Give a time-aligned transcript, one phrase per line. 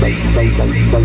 [0.00, 1.03] Make, make, make, make,